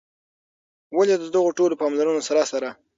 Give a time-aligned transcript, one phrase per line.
[0.97, 2.69] ولي د دغو ټولو پاملرونو سره سره